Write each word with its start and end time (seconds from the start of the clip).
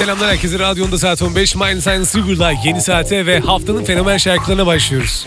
Selamlar 0.00 0.28
herkese. 0.28 0.58
Radyonda 0.58 0.98
saat 0.98 1.22
15. 1.22 1.56
Mind 1.56 1.80
Science 1.80 2.18
Rigor'la 2.18 2.52
yeni 2.64 2.80
saate 2.80 3.26
ve 3.26 3.40
haftanın 3.40 3.84
fenomen 3.84 4.16
şarkılarına 4.16 4.66
başlıyoruz. 4.66 5.24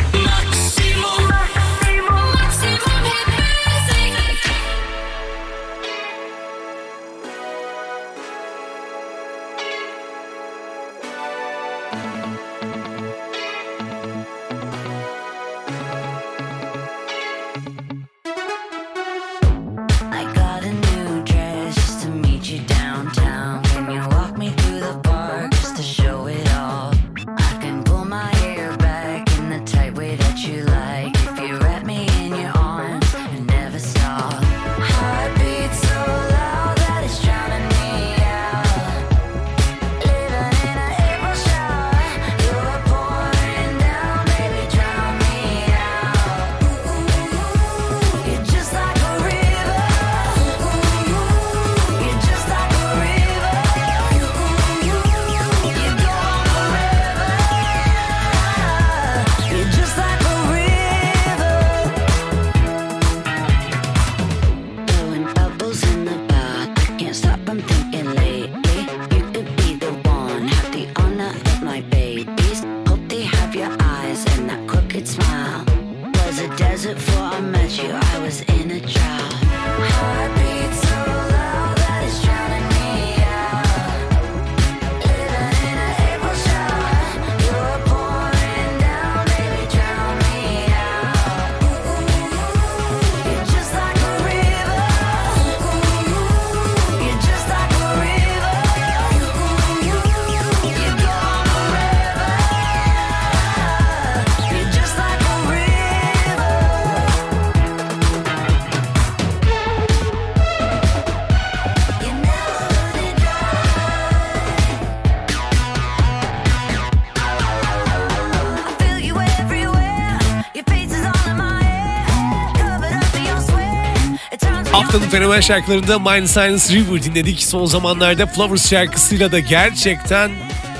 Haftanın 124.93 125.11
fenomen 125.11 125.41
şarkılarında 125.41 125.99
Mind 125.99 126.27
Science 126.27 126.73
River 126.73 127.03
dinledik. 127.03 127.41
Son 127.43 127.65
zamanlarda 127.65 128.25
Flowers 128.25 128.69
şarkısıyla 128.69 129.31
da 129.31 129.39
gerçekten 129.39 130.31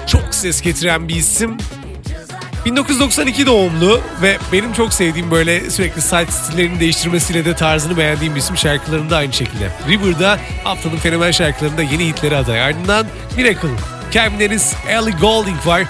çok 0.08 0.36
ses 0.36 0.62
getiren 0.62 1.08
bir 1.08 1.16
isim. 1.16 1.58
1992 2.66 3.46
doğumlu 3.46 4.02
ve 4.22 4.38
benim 4.52 4.74
çok 4.74 4.94
sevdiğim 4.94 5.32
böyle 5.32 5.70
sürekli 5.70 6.02
saç 6.02 6.30
stillerini 6.30 6.80
değiştirmesiyle 6.80 7.46
de 7.46 7.56
tarzını 7.56 7.98
beğendiğim 7.98 8.36
bir 8.36 8.40
isim 8.40 8.58
şarkılarında 8.58 9.18
aynı 9.18 9.34
şekilde. 9.34 9.70
River'da 9.88 10.40
haftanın 10.64 10.98
fenomen 10.98 11.32
şarkılarında 11.32 11.82
yeni 11.82 12.08
hitleri 12.08 12.38
aday. 12.38 12.62
Ardından 12.62 13.06
Miracle, 13.36 13.70
Calvin 14.12 14.48
Harris, 14.48 14.74
Ellie 14.90 15.16
Goulding 15.22 15.66
var. 15.68 15.84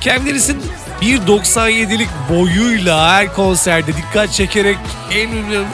Calvin 0.00 0.26
Harris'in 0.26 0.62
1.97'lik 1.02 2.08
boyuyla 2.30 3.12
her 3.12 3.34
konserde 3.34 3.92
dikkat 3.96 4.32
çekerek 4.32 4.78
en 5.10 5.28
ünlü 5.28 5.64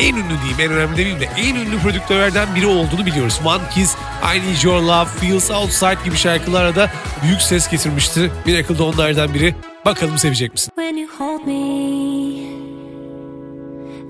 en 0.00 0.16
ünlü 0.16 0.34
diyeyim 0.42 0.60
en 0.60 0.72
önemli 0.72 0.96
demeyeyim 0.96 1.20
de 1.20 1.28
en 1.36 1.54
ünlü 1.54 1.78
prodüktörlerden 1.78 2.54
biri 2.54 2.66
olduğunu 2.66 3.06
biliyoruz. 3.06 3.40
One 3.44 3.62
Kiss, 3.74 3.96
I 4.34 4.38
Need 4.38 4.62
Your 4.64 4.82
Love, 4.82 5.04
Feels 5.04 5.50
Outside 5.50 6.04
gibi 6.04 6.16
şarkılara 6.16 6.76
da 6.76 6.90
büyük 7.22 7.42
ses 7.42 7.68
getirmişti. 7.68 8.30
Miracle 8.46 8.78
da 8.78 8.84
onlardan 8.84 9.34
biri. 9.34 9.54
Bakalım 9.84 10.18
sevecek 10.18 10.52
misin? 10.52 10.72
When 10.76 10.96
you 10.96 11.08
hold 11.18 11.46
me, 11.46 12.46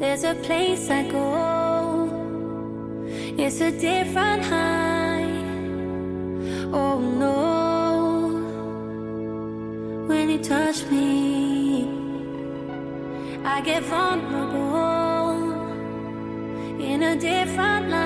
there's 0.01 0.25
a 0.25 0.35
place 0.35 1.01
I 1.01 1.11
go. 1.13 2.09
It's 3.39 3.61
a 3.61 3.71
different 3.71 4.45
high. 4.45 5.27
Oh 6.73 7.01
no. 7.21 7.67
When 10.09 10.29
you 10.31 10.39
touch 10.43 10.91
me, 10.91 11.87
I 13.45 13.61
get 13.65 13.83
vulnerable 13.83 15.06
in 16.81 17.03
a 17.03 17.17
different 17.17 17.89
light. 17.89 18.06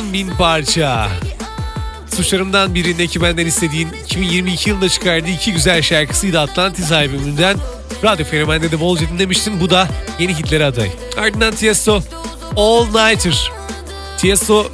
10 0.00 0.12
bin 0.12 0.28
parça. 0.28 1.08
Suçlarımdan 2.16 2.74
birinde 2.74 3.06
ki 3.06 3.22
benden 3.22 3.46
istediğin 3.46 3.88
2022 4.04 4.70
yılında 4.70 4.88
çıkardığı 4.88 5.28
iki 5.28 5.52
güzel 5.52 5.82
şarkısıydı 5.82 6.40
Atlantis 6.40 6.92
albümünden. 6.92 7.56
Radyo 8.04 8.26
Fenomen'de 8.26 8.70
de 8.70 8.80
bolca 8.80 9.08
dinlemiştin. 9.08 9.60
Bu 9.60 9.70
da 9.70 9.88
yeni 10.18 10.34
hitlere 10.34 10.64
aday. 10.64 10.90
Ardından 11.18 11.54
Tiesto 11.54 12.02
All 12.56 12.84
Nighter. 12.84 13.50
Tiesto 14.18 14.66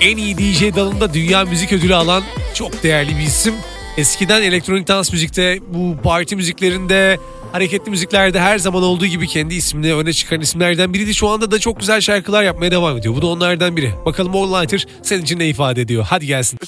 en 0.00 0.16
iyi 0.16 0.38
DJ 0.38 0.76
dalında 0.76 1.14
dünya 1.14 1.44
müzik 1.44 1.72
ödülü 1.72 1.94
alan 1.94 2.22
çok 2.54 2.82
değerli 2.82 3.16
bir 3.16 3.22
isim. 3.22 3.54
Eskiden 3.96 4.42
elektronik 4.42 4.88
dans 4.88 5.12
müzikte, 5.12 5.58
bu 5.68 6.02
parti 6.02 6.36
müziklerinde, 6.36 7.18
hareketli 7.52 7.90
müziklerde 7.90 8.40
her 8.40 8.58
zaman 8.58 8.82
olduğu 8.82 9.06
gibi 9.06 9.26
kendi 9.26 9.54
ismini 9.54 9.94
öne 9.94 10.12
çıkan 10.12 10.40
isimlerden 10.40 10.94
biriydi. 10.94 11.14
Şu 11.14 11.28
anda 11.28 11.50
da 11.50 11.58
çok 11.58 11.80
güzel 11.80 12.00
şarkılar 12.00 12.42
yapmaya 12.42 12.70
devam 12.70 12.96
ediyor. 12.96 13.14
Bu 13.14 13.22
da 13.22 13.26
onlardan 13.26 13.76
biri. 13.76 13.92
Bakalım 14.06 14.36
All 14.36 14.60
Nighter 14.60 14.86
senin 15.02 15.22
için 15.22 15.38
ne 15.38 15.48
ifade 15.48 15.80
ediyor? 15.80 16.06
Hadi 16.08 16.26
gelsin. 16.26 16.58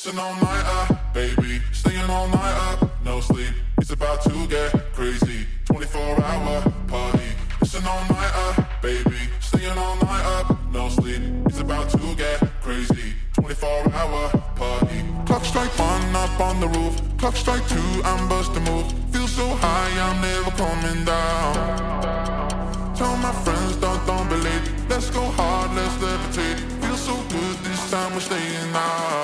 Clock 15.26 15.44
strike 15.46 15.80
one 15.80 16.16
up 16.16 16.40
on 16.40 16.60
the 16.60 16.68
roof. 16.68 17.00
Clock 17.18 17.36
strike 17.36 17.66
two, 17.68 18.02
I'm 18.04 18.28
busting 18.28 18.64
move. 18.64 18.91
Coming 20.56 21.04
down. 21.04 21.54
Tell 22.94 23.16
my 23.16 23.32
friends, 23.44 23.76
don't, 23.76 24.06
don't 24.06 24.28
believe. 24.28 24.88
Let's 24.88 25.10
go 25.10 25.22
hard, 25.22 25.74
let's 25.74 25.94
levitate. 25.96 26.58
Feel 26.82 26.96
so 26.96 27.16
good 27.28 27.56
this 27.64 27.90
time, 27.90 28.12
we're 28.14 28.20
staying 28.20 28.74
out. 28.74 29.21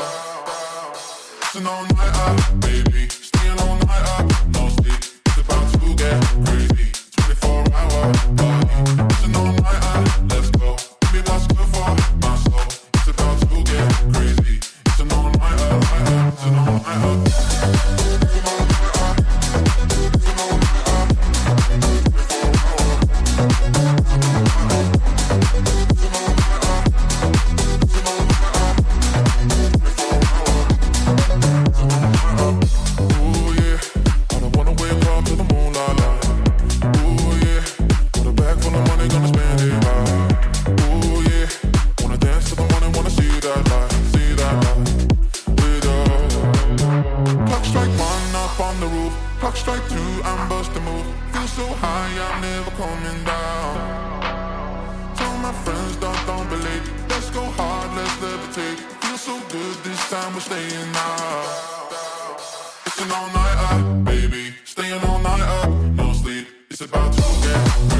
Staying 62.99 63.13
all 63.13 63.29
night 63.29 63.59
up, 63.71 64.05
baby. 64.07 64.55
Staying 64.65 65.01
all 65.05 65.21
night 65.21 65.41
up, 65.41 65.71
no 65.71 66.13
sleep. 66.15 66.49
It's 66.69 66.81
about 66.81 67.13
to 67.13 67.23
get. 67.93 67.98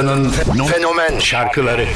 Haftanın 0.00 0.30
fenomen 0.64 1.18
şarkıları. 1.18 1.88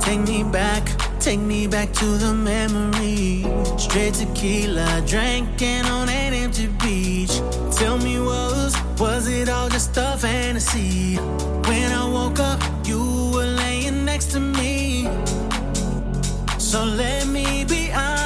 Take 0.00 0.18
me 0.18 0.52
back, 0.52 0.90
take 1.20 1.36
me 1.36 1.72
back 1.72 1.94
to 1.94 2.18
the 2.18 2.32
memory. 2.32 3.44
Straight 3.78 4.14
tequila, 4.14 4.86
drinking 5.06 5.84
on 5.84 6.08
an 6.08 6.32
empty 6.32 6.68
beach. 6.84 7.42
Tell 7.78 7.98
me 7.98 8.18
was, 8.20 8.74
was 8.98 9.28
it 9.28 9.48
all 9.48 9.68
just 9.68 9.98
a 9.98 10.16
fantasy? 10.16 11.16
When 11.66 11.92
I 11.92 12.04
woke 12.04 12.40
up, 12.40 12.62
you 12.86 13.30
were 13.34 13.56
laying 13.56 14.04
next 14.04 14.32
next 14.32 14.32
to 14.32 14.40
me. 14.40 15.08
So 16.58 16.84
let 16.84 17.26
me 17.26 17.64
be 17.64 17.92
honest. 17.92 18.17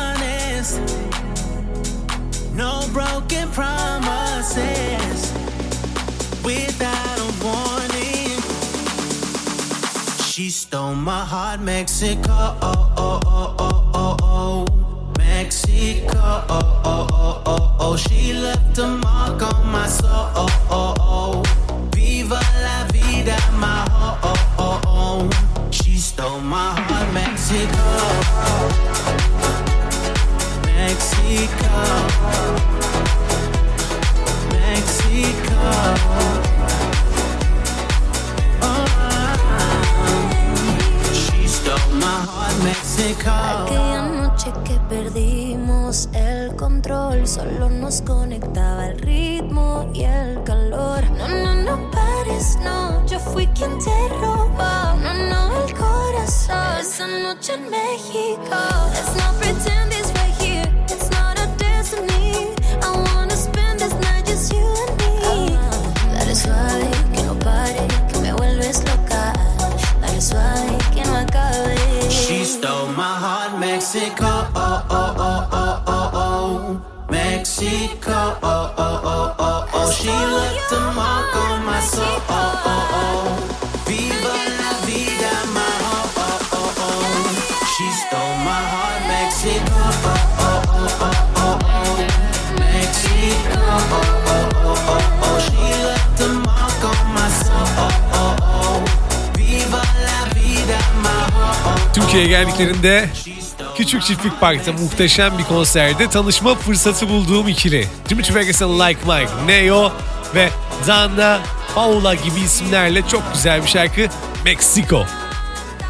No 2.54 2.86
broken 2.92 3.48
promises 3.50 5.32
without 6.44 7.18
a 7.18 7.32
warning. 7.42 8.40
She 10.26 10.50
stole 10.50 10.94
my 10.94 11.24
heart, 11.24 11.60
Mexico. 11.60 12.30
Oh, 12.30 12.92
oh, 12.96 13.20
oh, 13.26 13.54
oh, 13.58 13.90
oh, 13.94 14.16
oh. 14.22 14.66
Mexico. 15.18 16.12
Oh, 16.18 16.80
oh, 16.84 17.08
oh, 17.12 17.42
oh, 17.46 17.76
oh. 17.80 17.96
She 17.96 18.32
left 18.34 18.78
a 18.78 18.86
mark 18.88 19.42
on 19.42 19.66
my 19.72 19.86
soul. 19.88 20.08
Oh, 20.10 20.66
oh, 20.70 20.94
oh. 21.00 21.42
Viva 21.94 22.40
la 22.62 22.84
vida, 22.92 23.36
my 23.58 23.86
oh, 23.90 24.18
oh, 24.22 24.54
oh, 24.58 24.80
oh. 24.86 25.68
She 25.70 25.96
stole 25.96 26.40
my 26.40 26.74
heart, 26.80 27.12
Mexico. 27.14 28.91
Aquella 43.24 44.02
noche 44.02 44.52
que 44.64 44.78
perdimos 44.88 46.08
el 46.12 46.54
control, 46.56 47.26
solo 47.26 47.70
nos 47.70 48.02
conectaba 48.02 48.86
el 48.86 48.98
ritmo 48.98 49.90
y 49.94 50.04
el 50.04 50.42
calor. 50.44 51.02
No, 51.12 51.28
no, 51.28 51.54
no 51.54 51.90
pares, 51.90 52.58
no, 52.62 53.04
yo 53.06 53.18
fui 53.18 53.46
quien 53.48 53.78
te 53.78 54.08
robó. 54.20 54.96
No, 55.02 55.14
no, 55.30 55.66
el 55.66 55.74
corazón. 55.74 56.78
Esa 56.80 57.06
noche 57.06 57.54
en 57.54 57.70
México. 57.70 58.56
Mexico. 77.42 78.38
Oh, 78.40 78.72
oh, 78.78 79.02
oh, 79.04 79.34
oh, 79.36 79.66
oh. 79.74 79.90
She 79.90 80.06
left 80.06 80.70
a 80.70 80.80
mark 80.94 81.34
on 81.34 81.66
my 81.66 81.80
soul. 81.80 82.06
Oh, 82.06 82.62
oh, 82.70 82.98
oh. 83.02 83.82
Viva 83.84 84.34
la 84.62 84.70
vida, 84.86 85.32
my 85.50 85.66
oh, 85.90 86.22
oh, 86.22 86.54
oh, 86.54 86.82
oh. 86.86 87.66
She 87.74 87.86
stole 87.98 88.36
my 88.46 88.62
heart, 88.72 89.02
Mexico. 89.10 89.74
Oh, 89.74 90.22
oh, 90.38 90.62
oh, 90.70 91.02
oh, 91.02 91.18
oh, 91.42 91.58
oh. 91.66 91.98
Mexico. 92.62 93.58
Oh, 93.58 93.90
oh, 93.90 94.30
oh, 94.30 94.92
oh, 94.94 95.26
oh. 95.26 95.36
She 95.42 95.66
left 95.82 96.20
a 96.22 96.28
mark 96.46 96.82
on 96.90 97.02
my 97.10 97.26
soul. 97.42 97.66
Oh, 97.82 97.90
oh, 98.22 98.36
oh. 98.54 98.78
Viva 99.34 99.82
la 100.06 100.18
vida, 100.30 100.78
my 101.02 101.10
oh, 101.34 101.74
oh. 101.74 101.90
Türkiye'ye 101.92 102.28
geldiklerinde 102.28 103.10
Küçük 103.76 104.02
Çiftlik 104.02 104.40
Park'ta 104.40 104.72
muhteşem 104.72 105.38
bir 105.38 105.44
konserde 105.44 106.08
tanışma 106.10 106.54
fırsatı 106.54 107.08
bulduğum 107.08 107.48
ikili. 107.48 107.86
Dimitri 108.08 108.34
Vegas'ın 108.34 108.80
Like 108.80 109.00
Mike, 109.06 109.46
Neo 109.46 109.92
ve 110.34 110.48
Dana 110.86 111.40
Paula 111.74 112.14
gibi 112.14 112.40
isimlerle 112.44 113.08
çok 113.08 113.22
güzel 113.34 113.62
bir 113.62 113.68
şarkı 113.68 114.08
Mexico. 114.44 115.06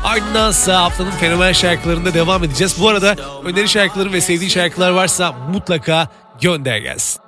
Ardındansa 0.05 0.83
haftanın 0.83 1.11
fenomen 1.11 1.53
şarkılarında 1.53 2.15
devam 2.15 2.45
edeceğiz. 2.45 2.77
Bu 2.81 2.89
arada 2.89 3.17
öneri 3.45 3.69
şarkıları 3.69 4.12
ve 4.12 4.21
sevdiğin 4.21 4.51
şarkılar 4.51 4.91
varsa 4.91 5.33
mutlaka 5.33 6.09
gönder 6.41 6.79
gelsin. 6.79 7.22